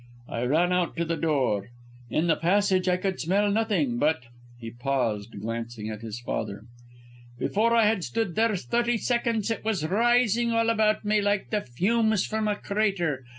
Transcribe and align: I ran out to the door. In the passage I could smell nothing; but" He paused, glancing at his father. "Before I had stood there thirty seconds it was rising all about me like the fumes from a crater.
I 0.29 0.45
ran 0.45 0.73
out 0.73 0.95
to 0.97 1.05
the 1.05 1.15
door. 1.15 1.69
In 2.09 2.25
the 2.25 2.35
passage 2.35 2.87
I 2.89 2.97
could 2.97 3.19
smell 3.21 3.51
nothing; 3.51 3.99
but" 3.99 4.23
He 4.59 4.71
paused, 4.71 5.39
glancing 5.39 5.91
at 5.91 6.01
his 6.01 6.19
father. 6.19 6.63
"Before 7.37 7.75
I 7.75 7.85
had 7.85 8.03
stood 8.03 8.33
there 8.33 8.55
thirty 8.55 8.97
seconds 8.97 9.51
it 9.51 9.63
was 9.63 9.85
rising 9.85 10.51
all 10.53 10.71
about 10.71 11.05
me 11.05 11.21
like 11.21 11.51
the 11.51 11.61
fumes 11.61 12.25
from 12.25 12.47
a 12.47 12.55
crater. 12.55 13.21